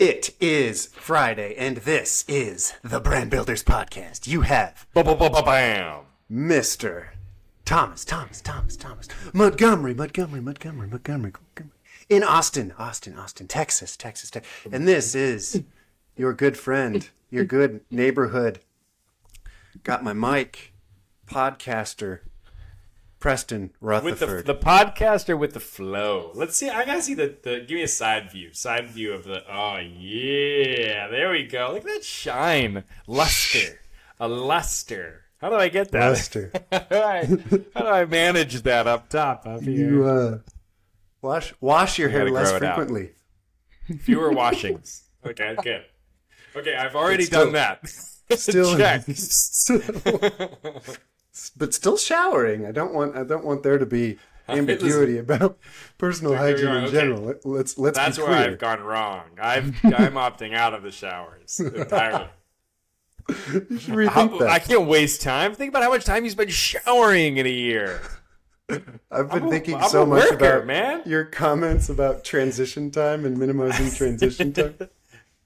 [0.00, 4.26] It is Friday, and this is the Brand Builders Podcast.
[4.26, 6.04] You have Ba-ba-ba-ba-bam.
[6.32, 7.08] Mr.
[7.66, 11.74] Thomas, Thomas, Thomas, Thomas, Montgomery, Montgomery, Montgomery, Montgomery, Montgomery,
[12.08, 14.50] in Austin, Austin, Austin, Texas, Texas, Texas.
[14.72, 15.64] And this is
[16.16, 18.60] your good friend, your good neighborhood.
[19.84, 20.72] Got my mic,
[21.26, 22.20] podcaster,
[23.20, 24.46] Preston With the, Rutherford.
[24.46, 26.32] the podcaster with the flow.
[26.34, 26.70] Let's see.
[26.70, 27.60] I gotta see the, the.
[27.60, 28.52] Give me a side view.
[28.54, 29.42] Side view of the.
[29.46, 31.68] Oh yeah, there we go.
[31.74, 33.80] Look at that shine, luster,
[34.18, 35.24] a luster.
[35.38, 36.08] How do I get that?
[36.08, 36.50] Luster.
[36.72, 37.24] how, do I,
[37.74, 39.46] how do I manage that up top?
[39.46, 39.90] Up here?
[39.90, 40.38] You uh,
[41.20, 43.10] wash wash your hair less frequently.
[44.00, 45.04] Fewer washings.
[45.26, 45.84] Okay, good.
[46.56, 47.86] Okay, I've already still- done that.
[48.30, 49.02] Still, check.
[51.56, 52.66] But still showering.
[52.66, 53.16] I don't want.
[53.16, 55.58] I don't want there to be ambiguity about
[55.98, 56.92] personal hygiene in okay.
[56.92, 57.20] general.
[57.22, 58.30] Let- Let's let's That's where.
[58.30, 59.22] I've gone wrong.
[59.40, 62.26] I've, I'm opting out of the showers entirely.
[63.28, 64.48] You should rethink How- that.
[64.50, 65.54] I can't waste time.
[65.54, 68.00] Think about how much time you spend showering in a year.
[69.10, 71.02] I've been a- thinking I'm so much worker, about man.
[71.06, 74.74] your comments about transition time and minimizing transition time.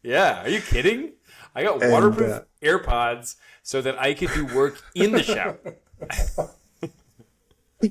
[0.02, 1.12] Yeah, are you kidding?
[1.54, 5.58] I got And, waterproof uh, AirPods so that I could do work in the shower.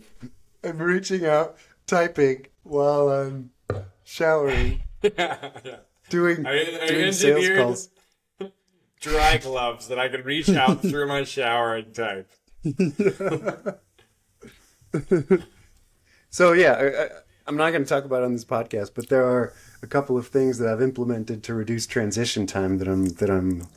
[0.64, 3.52] I'm reaching out, typing while I'm
[4.04, 4.84] showering,
[6.10, 7.90] doing I- I doing sales calls.
[9.02, 12.30] Dry gloves that I can reach out through my shower and type.
[16.30, 17.10] So yeah, I, I,
[17.46, 20.18] I'm not going to talk about it on this podcast, but there are a couple
[20.18, 23.68] of things that I've implemented to reduce transition time that I'm that I'm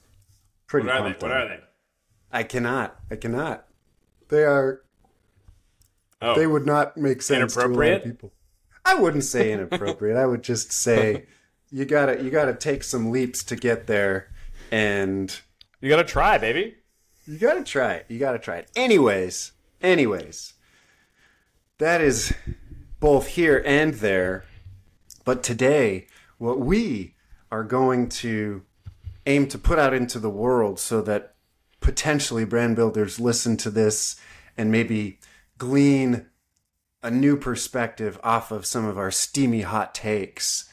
[0.66, 1.18] pretty What are they?
[1.18, 1.36] What on.
[1.42, 1.60] are they?
[2.32, 2.96] I cannot.
[3.10, 3.65] I cannot.
[4.28, 4.82] They are.
[6.22, 8.32] Oh, They would not make sense to a lot of people.
[8.84, 10.16] I wouldn't say inappropriate.
[10.16, 11.26] I would just say
[11.70, 14.32] you gotta you gotta take some leaps to get there,
[14.70, 15.38] and
[15.80, 16.76] you gotta try, baby.
[17.26, 18.06] you gotta try it.
[18.08, 18.70] You gotta try it.
[18.76, 19.52] Anyways,
[19.82, 20.54] anyways,
[21.78, 22.32] that is
[23.00, 24.44] both here and there.
[25.24, 26.06] But today,
[26.38, 27.14] what we
[27.50, 28.62] are going to
[29.26, 31.34] aim to put out into the world so that
[31.86, 34.20] potentially brand builders listen to this
[34.56, 35.20] and maybe
[35.56, 36.26] glean
[37.00, 40.68] a new perspective off of some of our steamy hot takes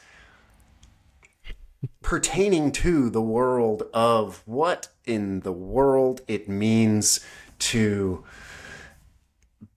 [2.01, 7.19] pertaining to the world of what in the world it means
[7.59, 8.23] to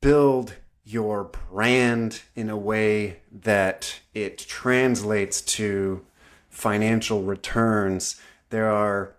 [0.00, 0.54] build
[0.86, 6.02] your brand in a way that it translates to
[6.48, 8.18] financial returns.
[8.48, 9.15] There are,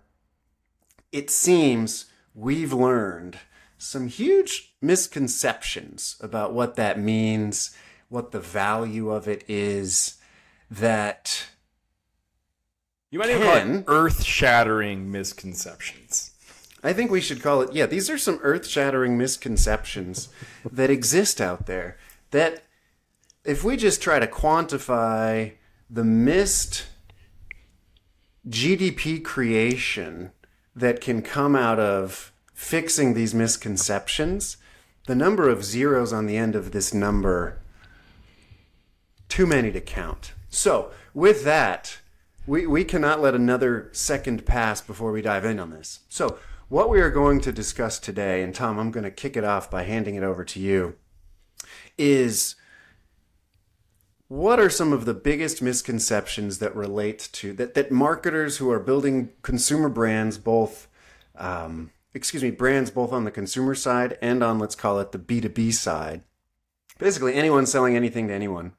[1.12, 3.38] it seems, we've learned
[3.78, 7.74] some huge misconceptions about what that means,
[8.08, 10.18] what the value of it is,
[10.70, 11.46] that
[13.10, 16.32] You might even call it earth-shattering misconceptions.
[16.82, 17.72] I think we should call it.
[17.72, 20.28] Yeah, these are some earth-shattering misconceptions
[20.70, 21.96] that exist out there.
[22.30, 22.64] That
[23.44, 25.54] if we just try to quantify
[25.88, 26.86] the missed
[28.46, 30.32] GDP creation
[30.78, 34.56] that can come out of fixing these misconceptions,
[35.06, 37.60] the number of zeros on the end of this number
[39.28, 40.32] too many to count.
[40.48, 41.98] So, with that,
[42.46, 46.00] we, we cannot let another second pass before we dive in on this.
[46.08, 46.38] So,
[46.68, 49.70] what we are going to discuss today, and Tom, I'm going to kick it off
[49.70, 50.96] by handing it over to you,
[51.96, 52.54] is
[54.28, 58.78] what are some of the biggest misconceptions that relate to that, that marketers who are
[58.78, 60.86] building consumer brands, both,
[61.36, 65.18] um, excuse me, brands both on the consumer side and on, let's call it the
[65.18, 66.22] B2B side,
[66.98, 68.72] basically anyone selling anything to anyone,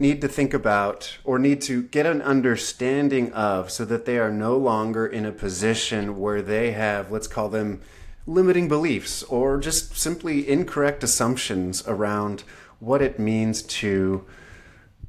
[0.00, 4.32] need to think about or need to get an understanding of so that they are
[4.32, 7.80] no longer in a position where they have, let's call them
[8.26, 12.42] limiting beliefs or just simply incorrect assumptions around
[12.78, 14.24] what it means to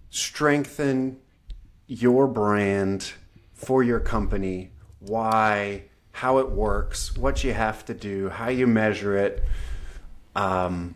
[0.10, 1.18] strengthen
[1.88, 3.14] your brand
[3.54, 9.18] for your company, why, how it works, what you have to do, how you measure
[9.18, 9.44] it.
[10.36, 10.96] Um,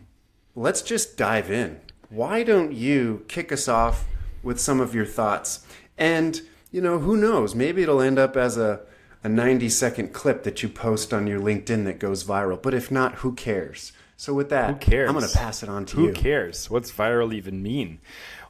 [0.54, 1.80] let's just dive in.
[2.08, 4.04] Why don't you kick us off
[4.42, 5.66] with some of your thoughts?
[5.96, 6.40] And,
[6.70, 7.54] you know, who knows?
[7.54, 8.80] Maybe it'll end up as a,
[9.24, 12.60] a 90 second clip that you post on your LinkedIn that goes viral.
[12.60, 13.92] But if not, who cares?
[14.22, 15.08] So, with that, Who cares?
[15.08, 16.08] I'm going to pass it on to Who you.
[16.10, 16.70] Who cares?
[16.70, 17.98] What's viral even mean?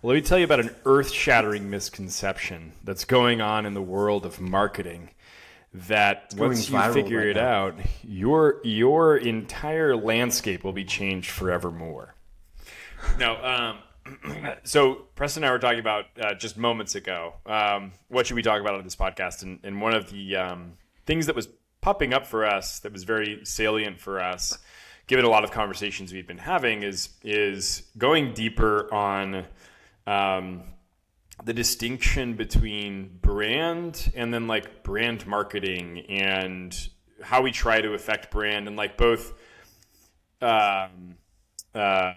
[0.02, 3.80] Well, let me tell you about an earth shattering misconception that's going on in the
[3.80, 5.12] world of marketing.
[5.72, 7.68] That once you figure right it now.
[7.68, 12.16] out, your your entire landscape will be changed forevermore.
[13.18, 17.36] No, um, so Preston and I were talking about uh, just moments ago.
[17.46, 19.42] Um, what should we talk about on this podcast?
[19.42, 20.74] And, and one of the um,
[21.06, 21.48] things that was
[21.80, 24.58] popping up for us that was very salient for us,
[25.06, 29.46] given a lot of conversations we've been having, is is going deeper on
[30.06, 30.62] um,
[31.44, 36.88] the distinction between brand and then like brand marketing and
[37.22, 39.32] how we try to affect brand and like both
[40.40, 41.16] um,
[41.74, 42.12] uh,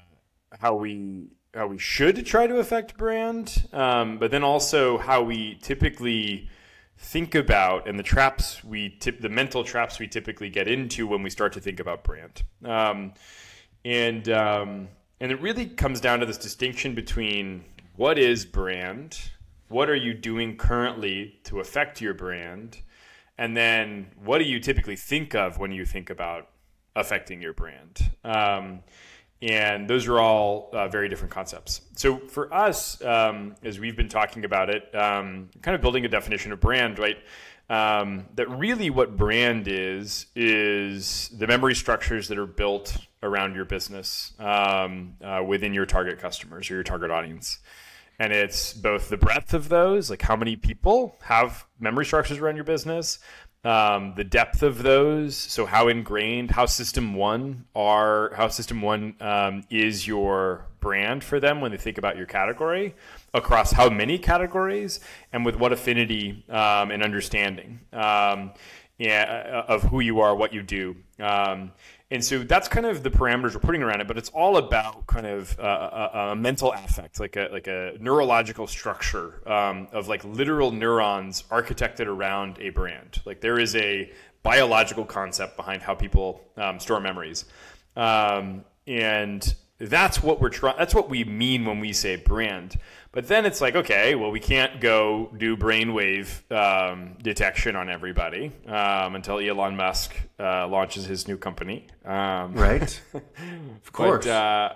[0.59, 5.57] how we how we should try to affect brand, um, but then also how we
[5.61, 6.49] typically
[6.97, 11.23] think about and the traps we tip the mental traps we typically get into when
[11.23, 12.43] we start to think about brand.
[12.63, 13.13] Um,
[13.83, 14.87] and um,
[15.19, 17.63] and it really comes down to this distinction between
[17.95, 19.17] what is brand,
[19.69, 22.79] what are you doing currently to affect your brand,
[23.37, 26.49] and then what do you typically think of when you think about
[26.95, 28.11] affecting your brand.
[28.23, 28.81] Um,
[29.41, 31.81] and those are all uh, very different concepts.
[31.95, 36.09] So for us, um, as we've been talking about it, um, kind of building a
[36.09, 37.17] definition of brand, right?
[37.69, 43.65] Um, that really what brand is is the memory structures that are built around your
[43.65, 47.59] business um, uh, within your target customers or your target audience.
[48.19, 52.55] And it's both the breadth of those, like how many people have memory structures around
[52.55, 53.19] your business,
[53.65, 55.35] um, the depth of those.
[55.35, 61.39] So how ingrained, how System One are, how System One um, is your brand for
[61.39, 62.93] them when they think about your category
[63.33, 64.99] across how many categories
[65.33, 68.53] and with what affinity um, and understanding um,
[68.97, 70.95] yeah, of who you are, what you do.
[71.19, 71.71] Um,
[72.11, 75.07] and so that's kind of the parameters we're putting around it, but it's all about
[75.07, 80.07] kind of uh, a, a, mental affect, like a like a neurological structure um, of
[80.07, 83.21] like literal neurons architected around a brand.
[83.25, 84.11] Like there is a
[84.43, 87.45] biological concept behind how people um, store memories,
[87.95, 90.77] um, and that's what we're trying.
[90.77, 92.77] That's what we mean when we say brand.
[93.11, 98.51] But then it's like, okay, well, we can't go do brainwave um, detection on everybody
[98.67, 101.87] um, until Elon Musk uh, launches his new company.
[102.03, 103.01] Um, right.
[103.13, 104.25] of course.
[104.25, 104.73] But, uh,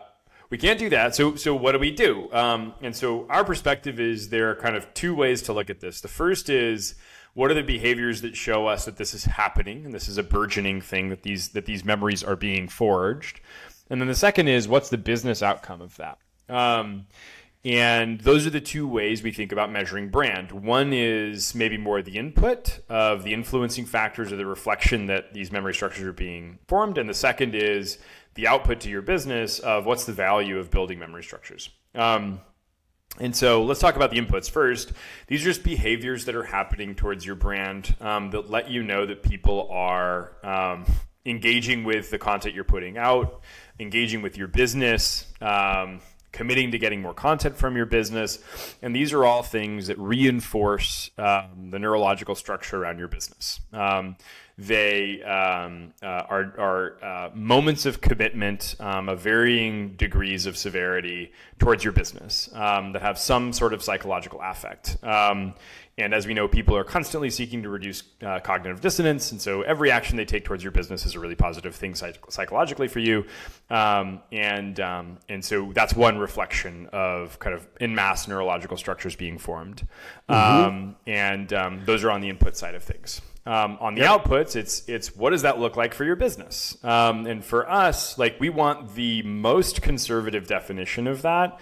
[0.49, 1.15] we can't do that.
[1.15, 2.27] So, so what do we do?
[2.31, 5.79] Um, and so our perspective is there are kind of two ways to look at
[5.79, 6.01] this.
[6.01, 6.95] The first is
[7.33, 10.23] what are the behaviors that show us that this is happening and this is a
[10.23, 13.41] burgeoning thing that these that these memories are being forged.
[13.89, 16.19] And then the second is what's the business outcome of that?
[16.47, 17.07] Um,
[17.65, 20.51] and those are the two ways we think about measuring brand.
[20.51, 25.51] One is maybe more the input of the influencing factors or the reflection that these
[25.51, 26.97] memory structures are being formed.
[26.97, 27.97] And the second is
[28.35, 31.69] the output to your business of what's the value of building memory structures.
[31.93, 32.39] Um,
[33.19, 34.93] and so let's talk about the inputs first.
[35.27, 39.05] These are just behaviors that are happening towards your brand um, that let you know
[39.05, 40.85] that people are um,
[41.25, 43.41] engaging with the content you're putting out,
[43.79, 48.39] engaging with your business, um, committing to getting more content from your business.
[48.81, 53.59] And these are all things that reinforce um, the neurological structure around your business.
[53.73, 54.15] Um,
[54.59, 61.31] they um, uh, are, are uh, moments of commitment um, of varying degrees of severity
[61.59, 64.97] towards your business um, that have some sort of psychological affect.
[65.99, 69.31] And as we know, people are constantly seeking to reduce uh, cognitive dissonance.
[69.31, 72.31] And so every action they take towards your business is a really positive thing psych-
[72.31, 73.25] psychologically for you.
[73.69, 79.15] Um, and, um, and so that's one reflection of kind of in mass neurological structures
[79.15, 79.87] being formed.
[80.29, 80.67] Mm-hmm.
[80.67, 83.21] Um, and um, those are on the input side of things.
[83.45, 84.25] Um, on the yep.
[84.25, 86.77] outputs, it's it's what does that look like for your business?
[86.83, 91.59] Um, and for us, like we want the most conservative definition of that,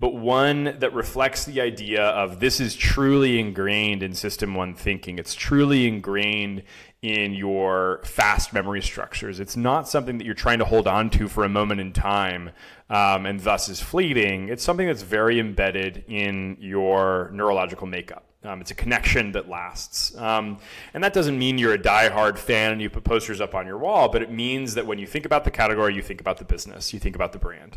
[0.00, 5.18] but one that reflects the idea of this is truly ingrained in System One thinking.
[5.18, 6.62] It's truly ingrained
[7.02, 9.40] in your fast memory structures.
[9.40, 12.50] It's not something that you're trying to hold on to for a moment in time
[12.90, 14.48] um, and thus is fleeting.
[14.48, 18.26] It's something that's very embedded in your neurological makeup.
[18.42, 20.16] Um, it's a connection that lasts.
[20.16, 20.58] Um,
[20.94, 23.76] and that doesn't mean you're a die-hard fan and you put posters up on your
[23.76, 26.46] wall, but it means that when you think about the category, you think about the
[26.46, 27.76] business, you think about the brand.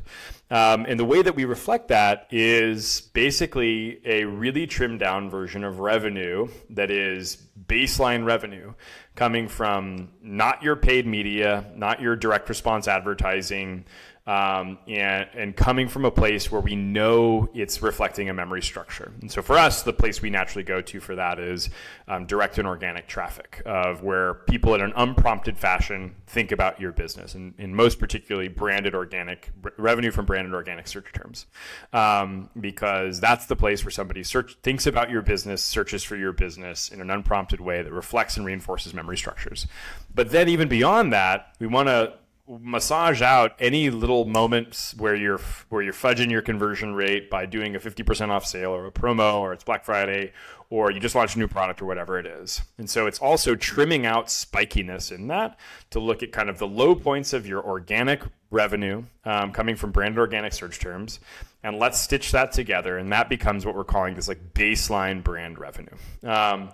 [0.49, 5.65] Um, and the way that we reflect that is basically a really trimmed down version
[5.65, 7.35] of revenue that is
[7.67, 8.73] baseline revenue
[9.15, 13.85] coming from not your paid media, not your direct response advertising,
[14.25, 19.11] um, and, and coming from a place where we know it's reflecting a memory structure.
[19.19, 21.69] And so for us, the place we naturally go to for that is
[22.07, 26.93] um, direct and organic traffic, of where people in an unprompted fashion think about your
[26.93, 31.45] business, and, and most particularly branded organic revenue from branded organic search terms,
[31.91, 36.31] um, because that's the place where somebody search thinks about your business, searches for your
[36.31, 39.67] business in an unprompted way that reflects and reinforces memory structures.
[40.15, 42.13] But then even beyond that, we want to
[42.47, 47.75] massage out any little moments where you're where you're fudging your conversion rate by doing
[47.75, 50.33] a 50% off sale or a promo or it's Black Friday
[50.69, 52.61] or you just launched a new product or whatever it is.
[52.77, 55.57] And so it's also trimming out spikiness in that
[55.91, 59.91] to look at kind of the low points of your organic revenue um, coming from
[59.91, 61.19] branded organic search terms
[61.63, 65.57] and let's stitch that together and that becomes what we're calling this like baseline brand
[65.57, 65.95] revenue.
[66.23, 66.71] Um,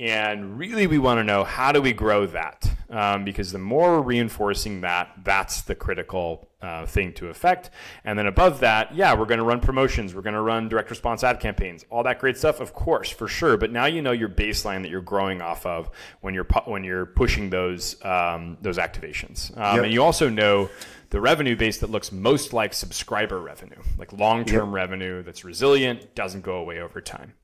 [0.00, 2.68] and really, we want to know how do we grow that?
[2.88, 7.70] Um, because the more we're reinforcing that, that's the critical uh, thing to affect.
[8.02, 10.88] And then above that, yeah, we're going to run promotions, we're going to run direct
[10.88, 13.58] response ad campaigns, all that great stuff, of course, for sure.
[13.58, 15.90] But now you know your baseline that you're growing off of
[16.22, 19.84] when you're pu- when you're pushing those um, those activations, um, yep.
[19.84, 20.70] and you also know
[21.10, 24.74] the revenue base that looks most like subscriber revenue, like long term yep.
[24.74, 27.34] revenue that's resilient, doesn't go away over time.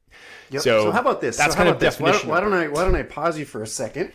[0.51, 0.63] Yep.
[0.63, 1.37] So, so how about this?
[1.37, 2.29] That's so kind of definition.
[2.29, 4.13] Why, why, don't I why don't I pause you for a second?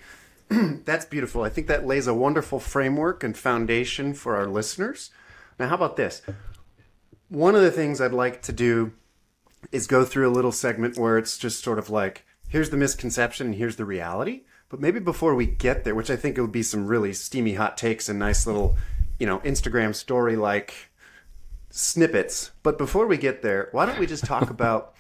[0.86, 1.44] that's beautiful.
[1.44, 5.12] I think that lays a wonderful framework and foundation for our listeners.
[5.60, 6.22] Now, how about this?
[7.30, 8.94] One of the things I'd like to do
[9.72, 13.48] is go through a little segment where it's just sort of like, here's the misconception
[13.48, 14.44] and here's the reality.
[14.70, 17.54] But maybe before we get there, which I think it would be some really steamy
[17.54, 18.78] hot takes and nice little,
[19.22, 20.90] you know, Instagram story like
[21.70, 22.50] snippets.
[22.64, 24.96] But before we get there, why don't we just talk about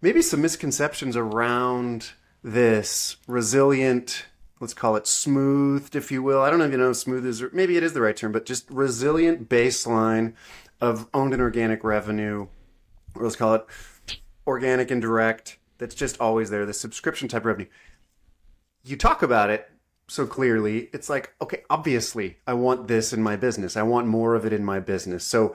[0.00, 2.12] maybe some misconceptions around
[2.44, 4.26] this resilient
[4.60, 7.42] let's call it smoothed if you will i don't know if you know smooth is
[7.52, 10.32] maybe it is the right term but just resilient baseline
[10.80, 12.46] of owned and organic revenue
[13.16, 13.66] or let's call it
[14.46, 17.66] organic and direct that's just always there the subscription type revenue
[18.84, 19.68] you talk about it
[20.08, 24.34] so clearly it's like okay obviously i want this in my business i want more
[24.34, 25.54] of it in my business so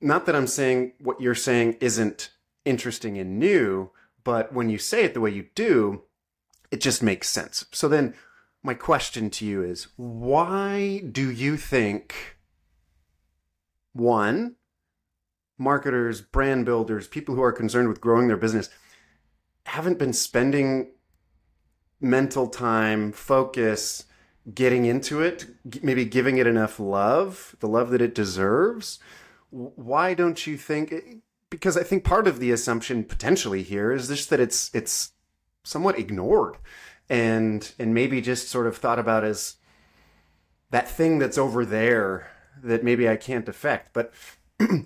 [0.00, 2.30] not that i'm saying what you're saying isn't
[2.68, 3.90] interesting and new,
[4.22, 6.02] but when you say it the way you do,
[6.70, 7.64] it just makes sense.
[7.72, 8.14] So then
[8.62, 12.36] my question to you is why do you think
[13.92, 14.56] one
[15.56, 18.68] marketers, brand builders, people who are concerned with growing their business
[19.66, 20.92] haven't been spending
[22.00, 24.04] mental time, focus,
[24.54, 25.46] getting into it,
[25.82, 28.98] maybe giving it enough love, the love that it deserves.
[29.50, 31.00] Why don't you think eh,
[31.50, 35.12] because I think part of the assumption potentially here is just that it's it's
[35.64, 36.56] somewhat ignored
[37.08, 39.56] and and maybe just sort of thought about as
[40.70, 42.30] that thing that's over there
[42.62, 43.92] that maybe I can't affect.
[43.92, 44.12] But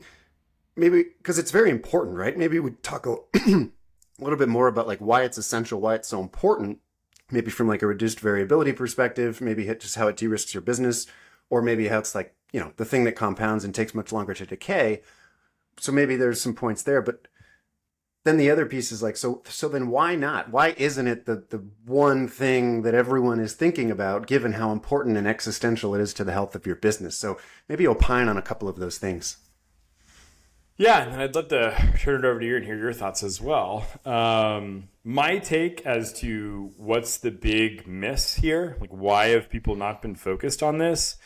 [0.77, 2.37] maybe because it's very important right?
[2.37, 3.69] Maybe we talk a, a
[4.21, 6.79] little bit more about like why it's essential why it's so important
[7.33, 11.07] maybe from like a reduced variability perspective maybe just how it de-risks your business
[11.51, 14.35] or maybe how it's like you know the thing that compounds and takes much longer
[14.35, 15.01] to decay
[15.79, 17.27] so maybe there's some points there, but
[18.25, 20.51] then the other piece is like, so so then why not?
[20.51, 25.17] Why isn't it the the one thing that everyone is thinking about, given how important
[25.17, 27.17] and existential it is to the health of your business?
[27.17, 29.39] So maybe opine on a couple of those things.
[30.77, 33.41] Yeah, and I'd love to turn it over to you and hear your thoughts as
[33.41, 33.87] well.
[34.05, 40.01] Um, my take as to what's the big miss here, like why have people not
[40.03, 41.17] been focused on this,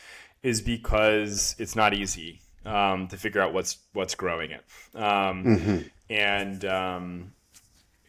[0.43, 4.63] is because it's not easy um, to figure out what's what's growing it.
[4.93, 5.77] Um, mm-hmm.
[6.09, 7.33] And um,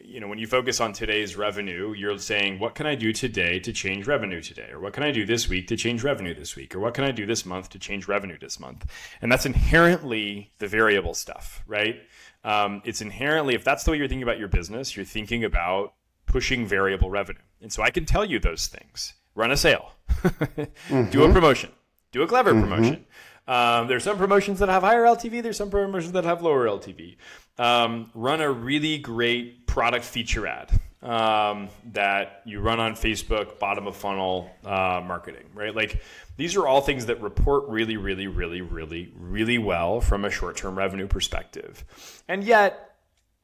[0.01, 3.59] you know, when you focus on today's revenue, you're saying, "What can I do today
[3.59, 6.55] to change revenue today?" Or "What can I do this week to change revenue this
[6.55, 8.85] week?" Or "What can I do this month to change revenue this month?"
[9.21, 12.01] And that's inherently the variable stuff, right?
[12.43, 15.93] Um, it's inherently, if that's the way you're thinking about your business, you're thinking about
[16.25, 17.41] pushing variable revenue.
[17.61, 21.09] And so I can tell you those things: run a sale, mm-hmm.
[21.11, 21.71] do a promotion,
[22.11, 22.61] do a clever mm-hmm.
[22.61, 23.05] promotion.
[23.49, 25.41] Um, there's some promotions that have higher LTV.
[25.41, 27.17] There's some promotions that have lower LTV.
[27.57, 33.87] Um, run a really great product feature ad um, that you run on Facebook, bottom
[33.87, 35.75] of funnel uh, marketing, right?
[35.75, 35.99] Like
[36.37, 40.55] these are all things that report really, really, really, really, really well from a short
[40.55, 41.83] term revenue perspective.
[42.27, 42.97] And yet,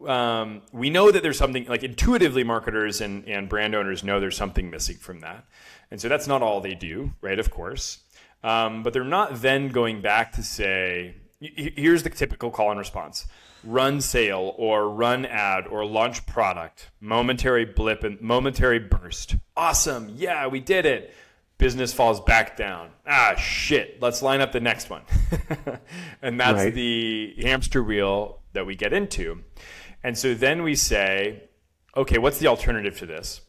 [0.06, 4.38] um, we know that there's something like intuitively marketers and, and brand owners know there's
[4.38, 5.46] something missing from that.
[5.90, 7.40] And so that's not all they do, right?
[7.40, 8.04] Of course.
[8.44, 13.28] Um, but they're not then going back to say, here's the typical call and response
[13.66, 19.36] run sale or run ad or launch product, momentary blip and momentary burst.
[19.58, 20.14] Awesome.
[20.16, 21.14] Yeah, we did it.
[21.58, 22.90] Business falls back down.
[23.08, 24.02] Ah, shit.
[24.02, 25.04] Let's line up the next one.
[26.22, 26.74] and that's right.
[26.74, 29.44] the hamster wheel that we get into.
[30.04, 31.44] And so then we say,
[31.96, 33.42] okay, what's the alternative to this?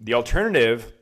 [0.00, 0.92] The alternative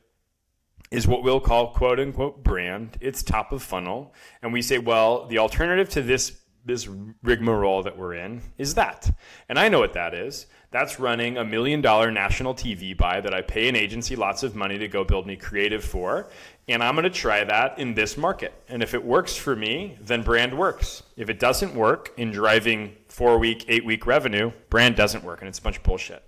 [0.93, 2.97] is what we'll call quote unquote brand.
[3.01, 4.13] It's top of funnel.
[4.43, 6.87] And we say, well, the alternative to this this
[7.23, 9.13] rigmarole that we're in is that.
[9.49, 10.45] And I know what that is.
[10.71, 14.55] That's running a million dollar national TV buy that I pay an agency lots of
[14.55, 16.29] money to go build me creative for.
[16.69, 18.53] And I'm going to try that in this market.
[18.69, 21.03] And if it works for me, then brand works.
[21.17, 25.41] If it doesn't work in driving four week, eight week revenue, brand doesn't work.
[25.41, 26.23] And it's a bunch of bullshit.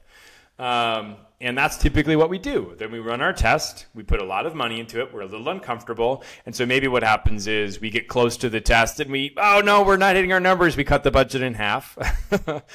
[0.58, 2.76] Um, and that's typically what we do.
[2.78, 3.88] Then we run our test.
[3.94, 5.14] We put a lot of money into it.
[5.14, 6.24] We're a little uncomfortable.
[6.46, 9.62] And so maybe what happens is we get close to the test and we, oh
[9.64, 10.78] no, we're not hitting our numbers.
[10.78, 11.98] We cut the budget in half.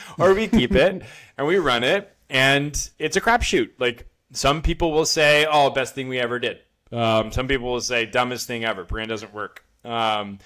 [0.18, 1.02] or we keep it
[1.38, 2.14] and we run it.
[2.28, 3.70] And it's a crapshoot.
[3.78, 6.58] Like some people will say, oh, best thing we ever did.
[6.92, 8.84] Um, some people will say, dumbest thing ever.
[8.84, 9.64] Brand doesn't work.
[9.84, 10.38] Um,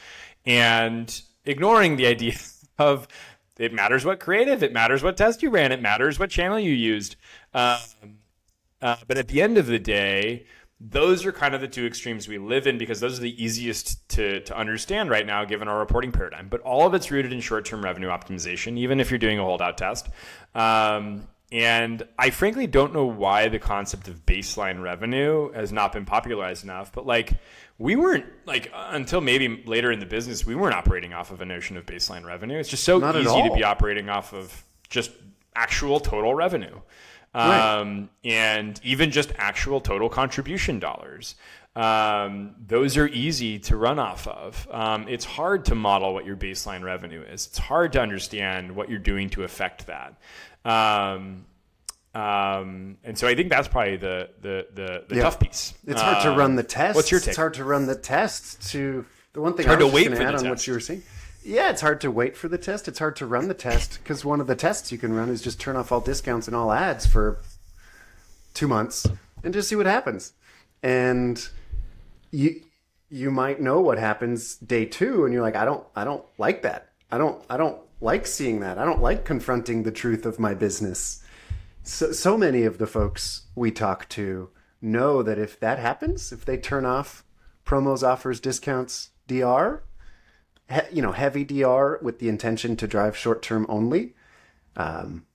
[0.46, 2.36] and ignoring the idea
[2.78, 3.08] of
[3.58, 6.72] it matters what creative, it matters what test you ran, it matters what channel you
[6.72, 7.16] used.
[7.52, 7.78] Um,
[8.82, 10.46] uh, but at the end of the day,
[10.80, 14.06] those are kind of the two extremes we live in because those are the easiest
[14.10, 16.48] to, to understand right now given our reporting paradigm.
[16.48, 19.42] But all of it's rooted in short term revenue optimization, even if you're doing a
[19.42, 20.08] holdout test.
[20.54, 26.04] Um, and I frankly don't know why the concept of baseline revenue has not been
[26.04, 26.92] popularized enough.
[26.92, 27.34] But like,
[27.78, 31.44] we weren't like until maybe later in the business, we weren't operating off of a
[31.44, 32.58] notion of baseline revenue.
[32.58, 35.10] It's just so not easy to be operating off of just
[35.56, 36.80] actual total revenue.
[37.34, 37.80] Right.
[37.80, 41.34] Um, and even just actual total contribution dollars.
[41.74, 44.68] Um, those are easy to run off of.
[44.70, 47.46] Um, it's hard to model what your baseline revenue is.
[47.48, 50.14] It's hard to understand what you're doing to affect that.
[52.14, 55.22] Um, um, and so I think that's probably the the the, the yeah.
[55.22, 55.74] tough piece.
[55.86, 56.96] It's hard to run the test.
[56.96, 57.28] What's your take?
[57.28, 58.70] It's hard to run the test.
[58.70, 60.48] To the one thing it's hard I was to wait for add on test.
[60.48, 61.02] what you were saying.
[61.44, 62.88] Yeah, it's hard to wait for the test.
[62.88, 65.42] It's hard to run the test because one of the tests you can run is
[65.42, 67.40] just turn off all discounts and all ads for
[68.54, 69.06] two months
[69.42, 70.32] and just see what happens.
[70.82, 71.46] And
[72.30, 72.62] you
[73.10, 76.62] you might know what happens day two, and you're like, I don't I don't like
[76.62, 76.90] that.
[77.10, 78.78] I don't I don't like seeing that.
[78.78, 81.23] I don't like confronting the truth of my business.
[81.84, 84.48] So so many of the folks we talk to
[84.80, 87.24] know that if that happens, if they turn off
[87.66, 89.82] promos, offers, discounts, DR,
[90.90, 94.14] you know, heavy DR with the intention to drive short term only,
[94.76, 95.26] um,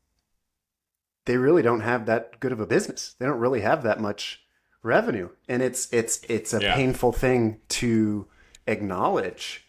[1.26, 3.16] they really don't have that good of a business.
[3.20, 4.42] They don't really have that much
[4.82, 6.76] revenue, and it's it's it's a yeah.
[6.76, 8.28] painful thing to
[8.66, 9.68] acknowledge,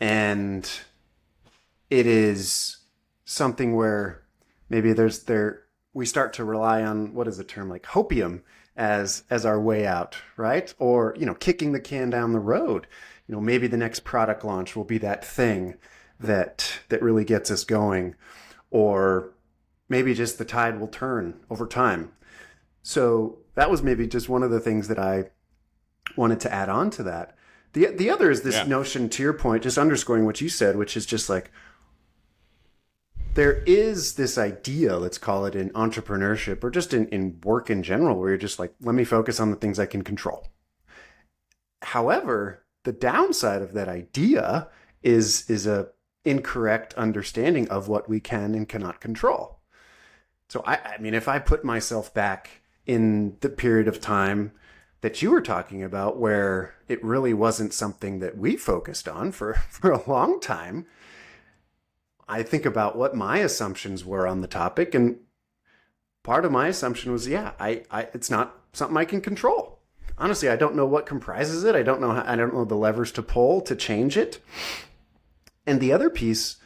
[0.00, 0.68] and
[1.90, 2.78] it is
[3.26, 4.22] something where
[4.70, 8.42] maybe there's there we start to rely on what is the term like hopium
[8.76, 10.72] as as our way out, right?
[10.78, 12.86] Or you know, kicking the can down the road
[13.28, 15.76] you know maybe the next product launch will be that thing
[16.18, 18.14] that that really gets us going
[18.70, 19.30] or
[19.88, 22.10] maybe just the tide will turn over time
[22.82, 25.24] so that was maybe just one of the things that i
[26.16, 27.36] wanted to add on to that
[27.74, 28.64] the the other is this yeah.
[28.64, 31.52] notion to your point just underscoring what you said which is just like
[33.38, 37.84] there is this idea, let's call it in entrepreneurship or just in, in work in
[37.84, 40.48] general, where you're just like, let me focus on the things I can control.
[41.82, 44.66] However, the downside of that idea
[45.04, 45.86] is is a
[46.24, 49.60] incorrect understanding of what we can and cannot control.
[50.48, 54.50] So I, I mean, if I put myself back in the period of time
[55.00, 59.54] that you were talking about, where it really wasn't something that we focused on for,
[59.70, 60.86] for a long time,
[62.28, 64.94] I think about what my assumptions were on the topic.
[64.94, 65.18] And
[66.22, 69.78] part of my assumption was, yeah, I, I it's not something I can control
[70.18, 71.74] honestly, I don't know what comprises it.
[71.74, 74.40] I don't know how, I don't know the levers to pull to change it.
[75.66, 76.56] And the other piece,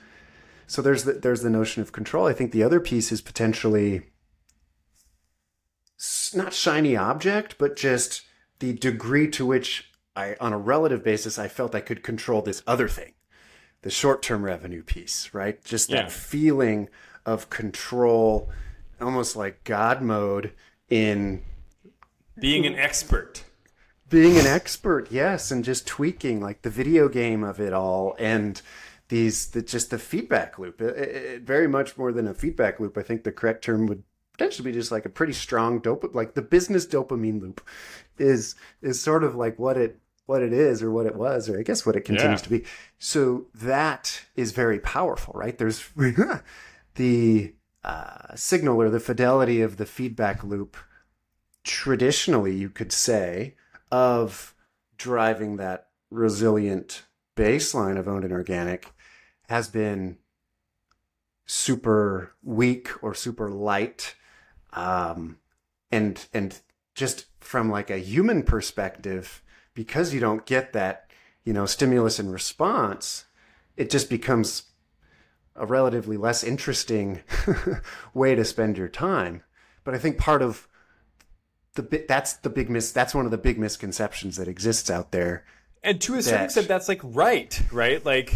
[0.67, 2.27] so there's the, there's the notion of control.
[2.27, 4.03] I think the other piece is potentially
[6.35, 8.23] not shiny object, but just
[8.59, 12.63] the degree to which I, on a relative basis, I felt I could control this
[12.67, 13.13] other thing,
[13.83, 15.63] the short-term revenue piece, right?
[15.65, 16.03] Just yeah.
[16.03, 16.89] that feeling
[17.27, 18.49] of control,
[19.01, 20.53] almost like God mode
[20.89, 21.43] in
[22.39, 23.45] being an expert.
[24.09, 28.61] Being an expert, yes, and just tweaking like the video game of it all and
[29.09, 30.81] these the, just the feedback loop.
[30.81, 32.97] It, it, very much more than a feedback loop.
[32.97, 36.35] I think the correct term would potentially be just like a pretty strong dope like
[36.35, 37.61] the business dopamine loop
[38.19, 39.99] is is sort of like what it
[40.33, 42.45] what it is or what it was or I guess what it continues yeah.
[42.45, 42.65] to be.
[42.99, 45.59] So that is very powerful, right?
[45.59, 45.91] There's
[46.95, 47.53] the
[47.85, 50.79] uh, signal or the fidelity of the feedback loop
[51.65, 53.57] traditionally, you could say,
[53.91, 54.55] of
[54.97, 57.03] driving that resilient
[57.37, 58.91] baseline of owned and organic
[59.51, 60.17] has been
[61.45, 64.15] super weak or super light
[64.73, 65.37] um,
[65.91, 66.61] and and
[66.95, 69.43] just from like a human perspective
[69.75, 71.11] because you don't get that
[71.45, 73.25] you know stimulus and response
[73.77, 74.65] it just becomes
[75.57, 77.21] a relatively less interesting
[78.15, 79.43] way to spend your time.
[79.85, 80.69] But I think part of
[81.75, 85.45] the that's the big mis that's one of the big misconceptions that exists out there.
[85.83, 88.05] And to a certain That- extent, that's like right, right?
[88.05, 88.35] Like,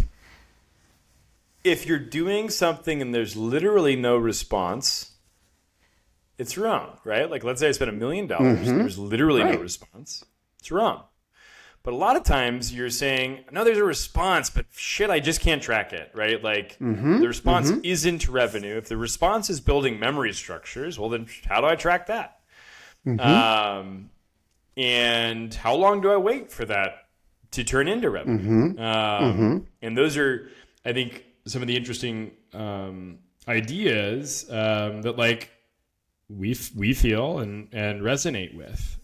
[1.62, 5.12] if you're doing something and there's literally no response,
[6.38, 7.30] it's wrong, right?
[7.30, 8.78] Like, let's say I spent a million dollars, mm-hmm.
[8.78, 10.24] there's literally no response.
[10.58, 11.04] It's wrong.
[11.86, 15.40] But a lot of times you're saying, no, there's a response, but shit, I just
[15.40, 16.42] can't track it, right?
[16.42, 16.76] Like,
[17.20, 18.76] the response isn't revenue.
[18.76, 22.40] If the response is building memory structures, well, then how do I track that?
[23.20, 24.10] Um,
[24.76, 27.06] and how long do I wait for that
[27.52, 28.70] to turn into revenue?
[28.70, 28.76] Um,
[29.80, 30.50] And those are,
[30.84, 35.50] I think, some of the interesting um, ideas um, that like
[36.28, 38.98] we f- we feel and and resonate with.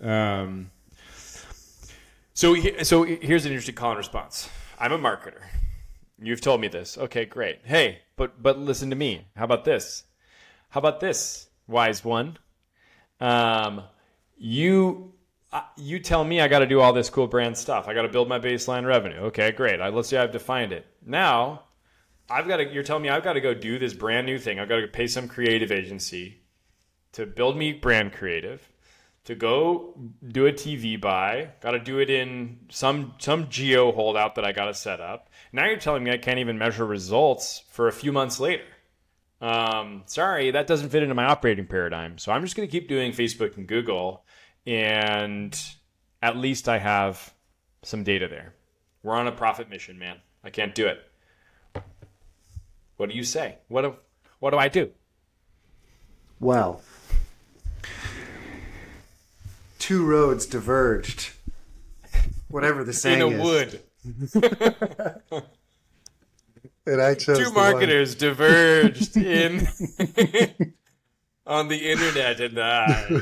[2.35, 4.49] So so here's an interesting call and response.
[4.79, 5.42] I'm a marketer.
[6.21, 6.97] You've told me this.
[6.97, 7.61] Okay, great.
[7.64, 9.27] Hey, but but listen to me.
[9.37, 10.05] How about this?
[10.71, 12.38] How about this, wise one?
[13.21, 13.83] Um,
[14.38, 15.12] you
[15.53, 17.87] uh, you tell me I got to do all this cool brand stuff.
[17.87, 19.18] I got to build my baseline revenue.
[19.25, 19.81] Okay, great.
[19.81, 20.87] I, let's say I've defined it.
[21.05, 21.64] Now,
[22.31, 22.73] I've got to.
[22.73, 24.59] You're telling me I've got to go do this brand new thing.
[24.59, 26.45] I've got to pay some creative agency
[27.12, 28.72] to build me brand creative.
[29.27, 29.95] To go
[30.27, 34.51] do a TV buy, got to do it in some some geo holdout that I
[34.51, 35.31] got to set up.
[35.53, 38.65] Now you're telling me I can't even measure results for a few months later.
[39.41, 42.19] Um, sorry, that doesn't fit into my operating paradigm.
[42.19, 44.25] So I'm just going to keep doing Facebook and Google,
[44.67, 45.61] and
[46.23, 47.35] at least I have
[47.83, 48.55] some data there.
[49.03, 50.19] We're on a profit mission, man.
[50.45, 51.01] I can't do it.
[52.97, 53.59] What do you say?
[53.67, 53.97] What do,
[54.39, 54.91] what do I do?
[56.39, 56.81] Well,
[59.83, 61.31] two roads diverged.
[62.49, 63.33] Whatever the saying is.
[63.35, 64.35] In a is.
[64.35, 65.42] wood,
[66.87, 69.66] And I chose two marketers diverged in
[71.47, 73.21] on the internet, and I,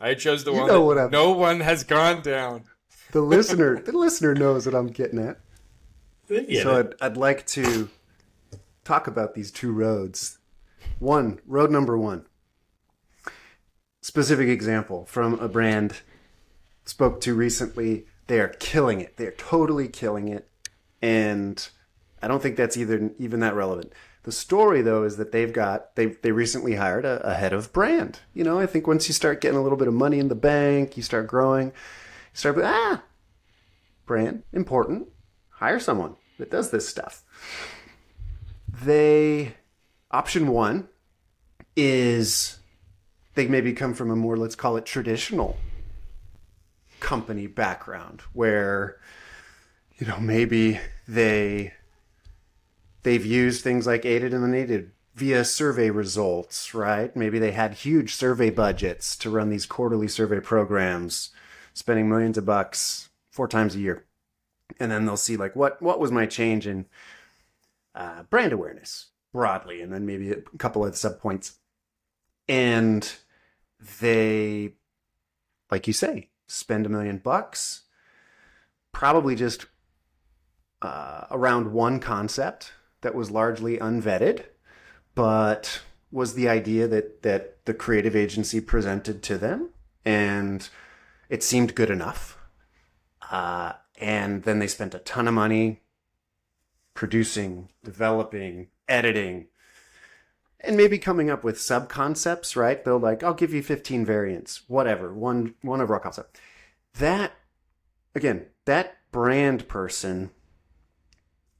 [0.00, 2.64] I chose the You one know that what I'm- no one has gone down.
[3.12, 5.40] The listener, the listener knows what I'm getting at.
[6.28, 6.62] Yeah.
[6.62, 7.88] So I'd, I'd like to
[8.84, 10.38] talk about these two roads.
[10.98, 12.26] One, road number one.
[14.00, 16.00] Specific example from a brand
[16.84, 18.06] spoke to recently.
[18.26, 19.16] They are killing it.
[19.16, 20.48] They're totally killing it.
[21.02, 21.68] And
[22.22, 23.92] I don't think that's either even that relevant.
[24.22, 27.72] The story though is that they've got they they recently hired a, a head of
[27.72, 28.20] brand.
[28.34, 30.34] You know, I think once you start getting a little bit of money in the
[30.34, 31.72] bank, you start growing, you
[32.34, 33.02] start ah
[34.06, 35.08] brand important
[35.50, 37.24] hire someone that does this stuff.
[38.68, 39.54] They
[40.10, 40.88] option one
[41.76, 42.57] is
[43.38, 45.56] they maybe come from a more let's call it traditional
[46.98, 48.98] company background where
[49.96, 51.72] you know maybe they
[53.04, 57.14] they've used things like aided and unaided via survey results right?
[57.14, 61.30] Maybe they had huge survey budgets to run these quarterly survey programs
[61.74, 64.04] spending millions of bucks four times a year.
[64.80, 66.86] And then they'll see like what what was my change in
[67.94, 71.58] uh, brand awareness broadly, and then maybe a couple of sub points,
[72.48, 73.14] and
[74.00, 74.74] they,
[75.70, 77.82] like you say, spend a million bucks,
[78.92, 79.66] probably just
[80.82, 84.44] uh, around one concept that was largely unvetted,
[85.14, 89.70] but was the idea that that the creative agency presented to them,
[90.04, 90.68] and
[91.28, 92.38] it seemed good enough.
[93.30, 95.82] Uh, and then they spent a ton of money
[96.94, 99.48] producing, developing, editing,
[100.60, 102.84] and maybe coming up with sub concepts, right?
[102.84, 106.40] They'll like, I'll give you 15 variants, whatever, one one overall concept.
[106.94, 107.32] That
[108.14, 110.30] again, that brand person,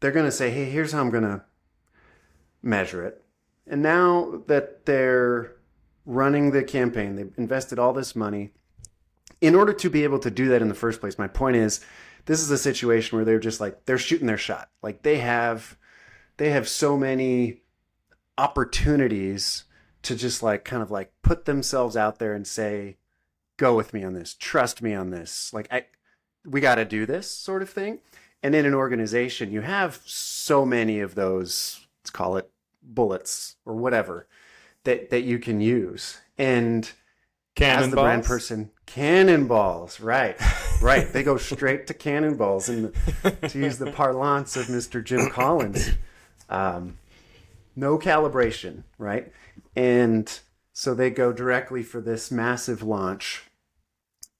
[0.00, 1.44] they're gonna say, hey, here's how I'm gonna
[2.62, 3.24] measure it.
[3.66, 5.56] And now that they're
[6.04, 8.50] running the campaign, they've invested all this money.
[9.40, 11.80] In order to be able to do that in the first place, my point is
[12.24, 14.68] this is a situation where they're just like they're shooting their shot.
[14.82, 15.76] Like they have
[16.38, 17.62] they have so many
[18.38, 19.64] opportunities
[20.02, 22.96] to just like kind of like put themselves out there and say
[23.56, 24.34] go with me on this.
[24.38, 25.52] Trust me on this.
[25.52, 25.84] Like i
[26.46, 27.98] we got to do this sort of thing.
[28.42, 32.50] And in an organization you have so many of those let's call it
[32.82, 34.28] bullets or whatever
[34.84, 36.20] that that you can use.
[36.38, 36.90] And
[37.60, 38.28] as the brand Cannonballs?
[38.28, 40.36] person cannonballs right
[40.80, 41.12] right.
[41.12, 42.94] They go straight to cannonballs and
[43.48, 45.90] to use the parlance of mr jim collins.
[46.48, 46.98] Um,
[47.78, 49.32] no calibration right
[49.76, 50.40] and
[50.72, 53.44] so they go directly for this massive launch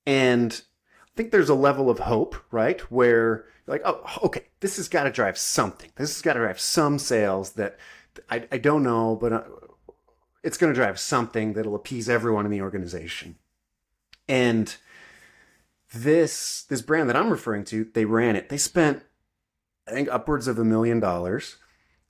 [0.09, 0.63] and
[1.05, 2.81] I think there's a level of hope, right?
[2.91, 5.91] Where like, oh, okay, this has got to drive something.
[5.97, 7.77] This has got to drive some sales that
[8.31, 9.43] I, I don't know, but uh,
[10.43, 13.37] it's going to drive something that'll appease everyone in the organization.
[14.27, 14.75] And
[15.93, 18.49] this this brand that I'm referring to, they ran it.
[18.49, 19.03] They spent,
[19.87, 21.57] I think, upwards of a million dollars.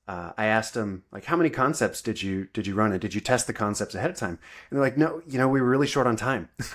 [0.08, 3.00] Uh, I asked them like, how many concepts did you did you run it?
[3.00, 4.38] Did you test the concepts ahead of time?
[4.70, 6.48] And they're like, no, you know, we were really short on time.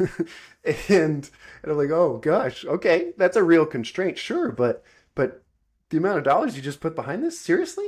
[0.63, 1.31] and and
[1.63, 4.83] I'm like, oh gosh, okay, that's a real constraint, sure, but
[5.15, 5.43] but
[5.89, 7.87] the amount of dollars you just put behind this, seriously?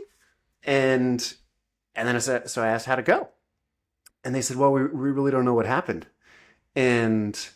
[0.63, 1.35] And
[1.93, 3.29] and then I said, so I asked how to go,
[4.23, 6.07] and they said, well, we we really don't know what happened,
[6.75, 7.49] and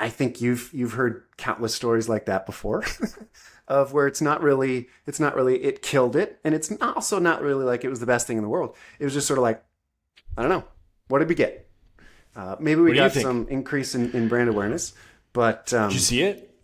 [0.00, 2.84] I think you've you've heard countless stories like that before,
[3.68, 7.42] of where it's not really it's not really it killed it, and it's also not
[7.42, 8.76] really like it was the best thing in the world.
[8.98, 9.62] It was just sort of like,
[10.36, 10.64] I don't know,
[11.08, 11.68] what did we get?
[12.36, 14.92] Uh, maybe we What do you got some increase in, in brand awareness,
[15.32, 16.54] but um, Did you see it?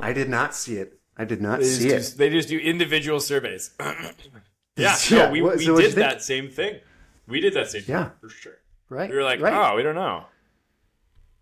[0.00, 0.98] I did not see it.
[1.18, 2.18] I did not They see just, it.
[2.18, 3.72] they just do individual surveys.
[3.80, 6.80] yeah, Yeah, no, we, what- we so did that same thing.
[7.28, 8.04] We did that same Yeah.
[8.04, 8.58] thing for sure.
[8.88, 9.10] Right.
[9.10, 9.52] We were like, right.
[9.72, 10.24] oh, we don't know.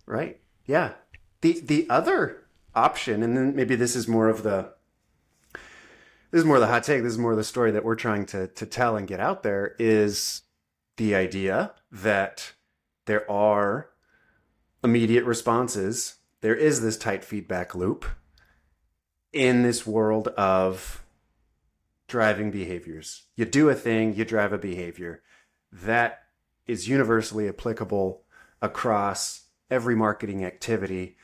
[0.06, 0.40] Right.
[0.66, 0.92] Yeah.
[1.40, 4.72] The the other option, and then maybe this is more of the
[6.30, 7.94] this is more of the hot take, this is more of the story that we're
[7.94, 10.42] trying to to tell and get out there, is
[10.96, 12.52] the idea that
[13.06, 13.90] there are
[14.82, 16.16] immediate responses.
[16.40, 18.04] There is this tight feedback loop
[19.32, 21.04] in this world of
[22.06, 23.24] driving behaviors.
[23.34, 25.22] You do a thing, you drive a behavior.
[25.72, 26.22] That
[26.66, 28.22] is universally applicable
[28.62, 31.16] across every marketing activity.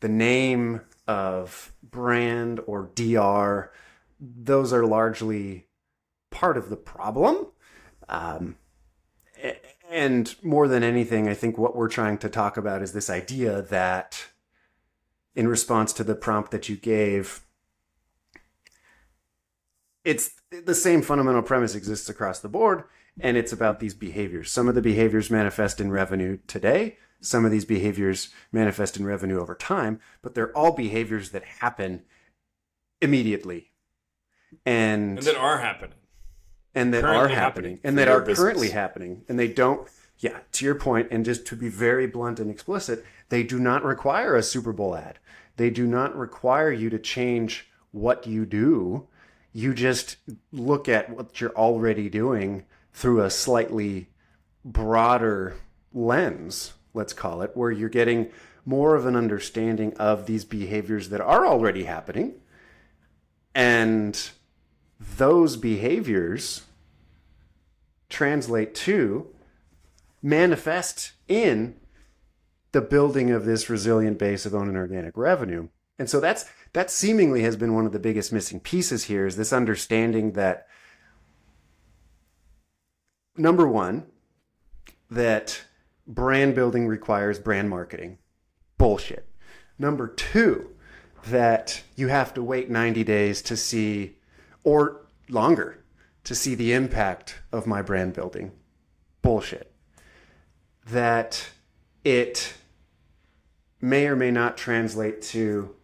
[0.00, 3.72] The name of brand or DR,
[4.20, 5.66] those are largely
[6.30, 7.46] part of the problem.
[8.08, 8.56] Um,
[9.90, 13.62] and more than anything, I think what we're trying to talk about is this idea
[13.62, 14.26] that,
[15.34, 17.44] in response to the prompt that you gave,
[20.04, 22.84] it's the same fundamental premise exists across the board
[23.20, 27.50] and it's about these behaviors some of the behaviors manifest in revenue today some of
[27.50, 32.02] these behaviors manifest in revenue over time but they're all behaviors that happen
[33.00, 33.70] immediately.
[34.64, 35.98] And And that are happening.
[36.74, 37.38] and that currently are happening
[37.72, 37.80] happening.
[37.84, 38.38] And that are business.
[38.38, 39.24] currently happening.
[39.28, 43.04] And they don't yeah to your point and just to be very blunt and explicit
[43.30, 45.18] they do not require a super bowl ad.
[45.56, 49.08] They do not require you to change what you do.
[49.52, 50.16] You just
[50.52, 54.08] look at what you're already doing through a slightly
[54.64, 55.54] broader
[55.92, 58.30] lens let's call it where you're getting
[58.64, 62.34] more of an understanding of these behaviors that are already happening
[63.54, 64.30] and
[65.16, 66.62] those behaviors
[68.08, 69.28] translate to
[70.22, 71.76] manifest in
[72.72, 75.68] the building of this resilient base of own and organic revenue.
[75.98, 79.36] And so that's that seemingly has been one of the biggest missing pieces here is
[79.36, 80.66] this understanding that
[83.36, 84.06] number 1
[85.10, 85.62] that
[86.06, 88.18] brand building requires brand marketing.
[88.78, 89.28] Bullshit.
[89.78, 90.70] Number 2
[91.26, 94.16] that you have to wait 90 days to see
[94.62, 95.82] or longer
[96.24, 98.52] to see the impact of my brand building.
[99.22, 99.72] Bullshit.
[100.86, 101.50] That
[102.02, 102.54] it
[103.80, 105.74] may or may not translate to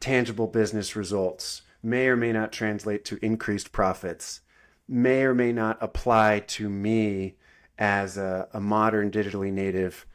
[0.00, 4.40] tangible business results, may or may not translate to increased profits,
[4.88, 7.36] may or may not apply to me
[7.78, 10.06] as a, a modern digitally native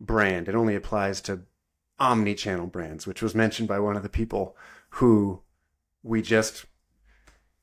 [0.00, 0.48] brand.
[0.48, 1.42] It only applies to
[1.98, 4.56] omni-channel brands, which was mentioned by one of the people
[4.90, 5.40] who
[6.02, 6.66] we just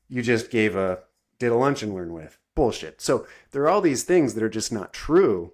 [0.08, 1.00] you just gave a
[1.38, 2.38] did a lunch and learn with.
[2.54, 3.00] Bullshit.
[3.00, 5.52] So there are all these things that are just not true.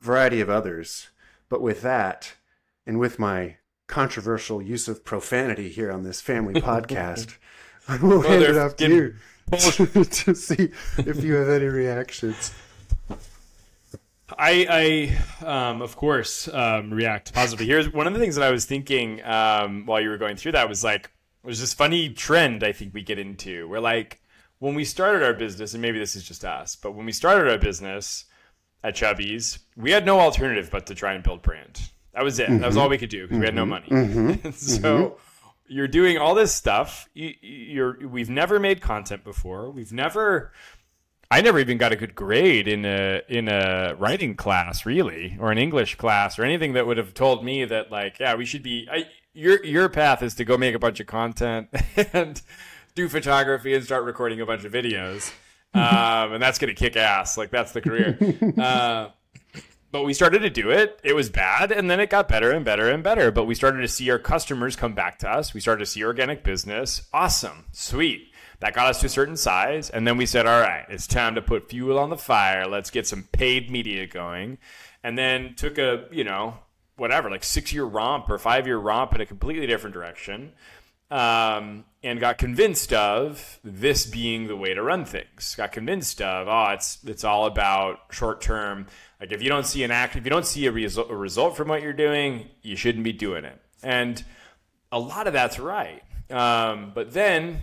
[0.00, 1.08] Variety of others.
[1.48, 2.34] But with that,
[2.86, 3.56] and with my
[3.86, 7.36] controversial use of profanity here on this family podcast,
[7.88, 9.14] I will hand it off to you
[9.52, 12.52] to see if you have any reactions.
[14.38, 17.66] I, I um, of course, um, react positively.
[17.66, 20.52] Here's one of the things that I was thinking um, while you were going through
[20.52, 21.10] that was like,
[21.44, 24.20] there's this funny trend I think we get into where like
[24.58, 27.50] when we started our business, and maybe this is just us, but when we started
[27.50, 28.26] our business
[28.84, 31.90] at Chubbies, we had no alternative but to try and build brand.
[32.14, 32.48] That was it.
[32.48, 33.88] That was all we could do because we had no money.
[34.52, 35.18] so
[35.72, 37.08] you're doing all this stuff.
[37.14, 39.70] You, you're we've never made content before.
[39.70, 40.52] We've never
[41.32, 45.50] I never even got a good grade in a in a writing class, really, or
[45.50, 48.62] an English class, or anything that would have told me that, like, yeah, we should
[48.62, 48.86] be.
[48.92, 51.68] I, your your path is to go make a bunch of content
[52.12, 52.42] and
[52.94, 55.32] do photography and start recording a bunch of videos,
[55.74, 57.38] um, and that's gonna kick ass.
[57.38, 58.18] Like that's the career.
[58.58, 59.08] uh,
[59.92, 60.98] but we started to do it.
[61.04, 63.30] It was bad, and then it got better and better and better.
[63.30, 65.52] But we started to see our customers come back to us.
[65.52, 67.06] We started to see organic business.
[67.12, 68.32] Awesome, sweet.
[68.60, 71.34] That got us to a certain size, and then we said, "All right, it's time
[71.34, 72.66] to put fuel on the fire.
[72.66, 74.58] Let's get some paid media going."
[75.04, 76.58] And then took a you know
[76.96, 80.52] whatever like six year romp or five year romp in a completely different direction.
[81.12, 85.54] Um, and got convinced of this being the way to run things.
[85.54, 88.86] Got convinced of oh, it's it's all about short term.
[89.20, 91.56] Like if you don't see an act, if you don't see a, resu- a result
[91.56, 93.60] from what you're doing, you shouldn't be doing it.
[93.82, 94.24] And
[94.90, 96.02] a lot of that's right.
[96.30, 97.60] Um, but then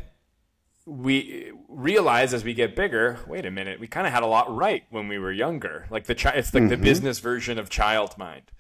[0.89, 4.53] we realize as we get bigger, wait a minute, we kind of had a lot
[4.53, 5.85] right when we were younger.
[5.91, 6.69] Like the chi- it's like mm-hmm.
[6.69, 8.51] the business version of child mind.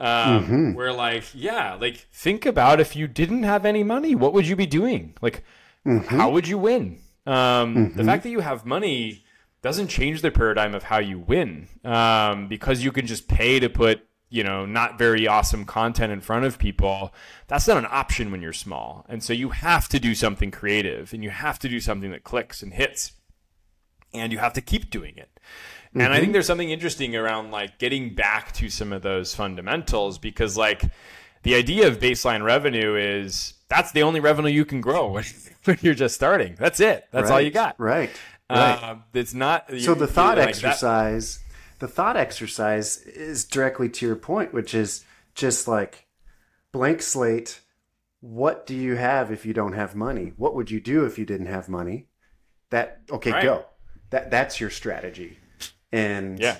[0.00, 0.72] Um, mm-hmm.
[0.74, 4.56] Where like, yeah, like think about if you didn't have any money, what would you
[4.56, 5.14] be doing?
[5.20, 5.44] Like,
[5.86, 6.16] mm-hmm.
[6.16, 7.00] how would you win?
[7.26, 8.06] Um, the mm-hmm.
[8.06, 9.24] fact that you have money
[9.62, 13.68] doesn't change the paradigm of how you win um, because you can just pay to
[13.68, 17.14] put you know, not very awesome content in front of people,
[17.46, 19.06] that's not an option when you're small.
[19.08, 22.24] And so you have to do something creative and you have to do something that
[22.24, 23.12] clicks and hits.
[24.12, 25.30] And you have to keep doing it.
[25.36, 26.00] Mm-hmm.
[26.00, 26.32] And I think mm-hmm.
[26.32, 30.82] there's something interesting around like getting back to some of those fundamentals because like
[31.44, 35.10] the idea of baseline revenue is that's the only revenue you can grow
[35.64, 36.56] when, you're just starting.
[36.58, 37.04] That's it.
[37.12, 37.34] That's right.
[37.34, 37.78] all you got.
[37.78, 38.10] Right.
[38.50, 38.82] Right.
[38.82, 39.70] Uh, it's not.
[39.78, 41.43] So the thought like exercise that,
[41.84, 46.06] the thought exercise is directly to your point, which is just like
[46.72, 47.60] blank slate.
[48.20, 50.32] What do you have if you don't have money?
[50.38, 52.06] What would you do if you didn't have money?
[52.70, 53.42] That okay, right.
[53.42, 53.66] go.
[54.08, 55.36] That that's your strategy.
[55.92, 56.56] And yeah,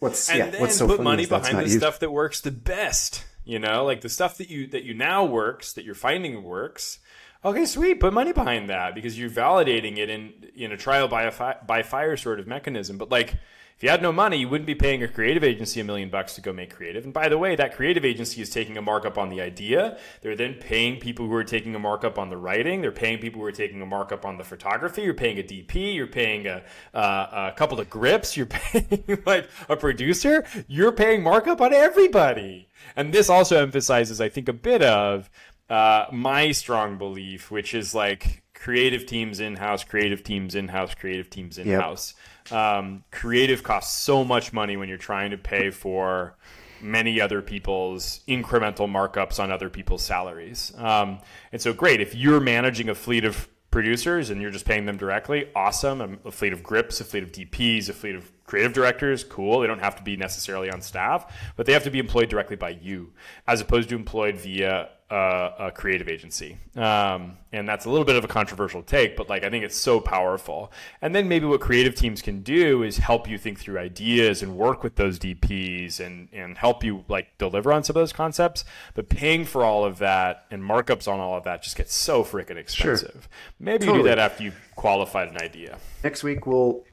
[0.00, 3.24] what's and yeah, then what's so put money behind the stuff that works the best.
[3.44, 6.98] You know, like the stuff that you that you now works that you're finding works.
[7.44, 8.00] Okay, sweet.
[8.00, 11.58] Put money behind that because you're validating it in in a trial by a fi-
[11.64, 12.98] by fire sort of mechanism.
[12.98, 13.36] But like
[13.78, 16.34] if you had no money, you wouldn't be paying a creative agency a million bucks
[16.34, 17.04] to go make creative.
[17.04, 19.98] And by the way, that creative agency is taking a markup on the idea.
[20.20, 22.80] They're then paying people who are taking a markup on the writing.
[22.80, 25.02] They're paying people who are taking a markup on the photography.
[25.02, 25.94] You're paying a DP.
[25.94, 28.36] You're paying a, uh, a couple of grips.
[28.36, 30.44] You're paying like a producer.
[30.66, 32.66] You're paying markup on everybody.
[32.96, 35.30] And this also emphasizes, I think, a bit of
[35.70, 40.96] uh, my strong belief, which is like creative teams in house, creative teams in house,
[40.96, 42.14] creative teams in house.
[42.16, 46.36] Yep um, creative costs so much money when you're trying to pay for
[46.80, 50.72] many other people's incremental markups on other people's salaries.
[50.76, 51.18] Um,
[51.52, 54.96] and so, great if you're managing a fleet of producers and you're just paying them
[54.96, 56.18] directly, awesome.
[56.24, 59.60] A fleet of grips, a fleet of DPs, a fleet of creative directors, cool.
[59.60, 62.56] They don't have to be necessarily on staff, but they have to be employed directly
[62.56, 63.12] by you,
[63.46, 66.58] as opposed to employed via uh, a creative agency.
[66.76, 69.76] Um, and that's a little bit of a controversial take, but like I think it's
[69.76, 70.70] so powerful.
[71.00, 74.56] And then maybe what creative teams can do is help you think through ideas and
[74.56, 78.66] work with those DPs and and help you like deliver on some of those concepts.
[78.94, 82.22] But paying for all of that and markups on all of that just gets so
[82.22, 83.10] freaking expensive.
[83.12, 83.30] Sure.
[83.58, 83.98] Maybe totally.
[83.98, 85.78] you do that after you've qualified an idea.
[86.04, 86.84] Next week we'll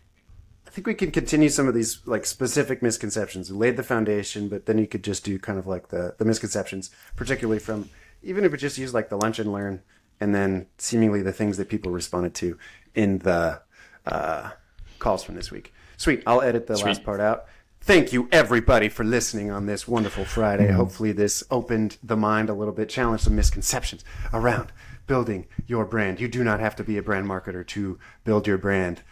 [0.65, 3.51] I think we can continue some of these like specific misconceptions.
[3.51, 6.25] We laid the foundation, but then you could just do kind of like the, the
[6.25, 7.89] misconceptions, particularly from
[8.25, 9.81] even if we just use like the lunch and learn
[10.19, 12.57] and then seemingly the things that people responded to
[12.93, 13.61] in the
[14.05, 14.51] uh,
[14.99, 15.73] calls from this week.
[15.97, 16.23] Sweet.
[16.27, 16.87] I'll edit the Sweet.
[16.87, 17.45] last part out.
[17.81, 20.67] Thank you, everybody, for listening on this wonderful Friday.
[20.67, 20.75] Mm-hmm.
[20.77, 24.71] Hopefully, this opened the mind a little bit, challenged some misconceptions around
[25.05, 26.19] building your brand.
[26.19, 29.03] You do not have to be a brand marketer to build your brand.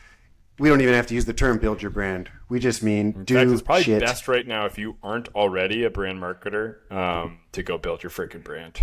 [0.57, 3.23] We don't even have to use the term "build your brand." We just mean In
[3.25, 4.01] do fact, it's probably shit.
[4.01, 8.09] best right now if you aren't already a brand marketer um, to go build your
[8.09, 8.79] freaking brand.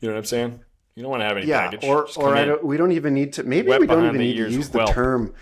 [0.00, 0.60] You know what I'm saying?
[0.94, 1.84] You don't want to have any yeah, baggage.
[1.84, 3.42] or or I don't, we don't even need to.
[3.42, 5.34] Maybe we don't even need to use the term.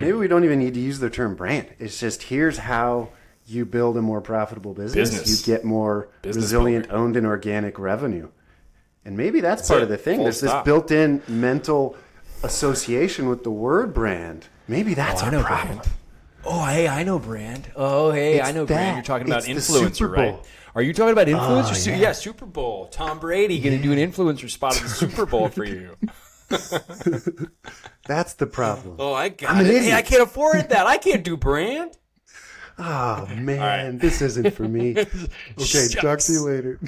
[0.00, 1.68] Maybe we don't even need to use the term brand.
[1.78, 3.10] It's just here's how
[3.46, 5.10] you build a more profitable business.
[5.10, 5.46] business.
[5.46, 7.02] You get more business resilient, builder.
[7.02, 8.28] owned, and organic revenue.
[9.04, 9.84] And maybe that's, that's part it.
[9.84, 10.16] of the thing.
[10.16, 10.64] Full There's stop.
[10.64, 11.96] this built-in mental
[12.42, 14.48] association with the word brand.
[14.66, 15.78] Maybe oh, that's oh, a problem.
[15.78, 15.92] Brand.
[16.44, 17.70] Oh, hey, I know brand.
[17.76, 18.74] Oh, hey, it's I know that.
[18.74, 18.96] brand.
[18.96, 20.38] You're talking about it's influencer, right?
[20.76, 21.88] Are you talking about influencer?
[21.88, 21.98] Oh, yeah.
[21.98, 22.12] yeah.
[22.12, 22.88] Super Bowl.
[22.88, 25.96] Tom Brady going to do an influencer spot at the Super Bowl for you.
[28.06, 28.96] That's the problem.
[28.98, 29.84] Oh, I got it.
[29.84, 30.86] Hey, I can't afford that.
[30.86, 31.96] I can't do brand.
[32.78, 33.58] Oh man,
[33.94, 33.98] right.
[33.98, 34.90] this isn't for me.
[35.58, 36.78] Okay, talk to you later.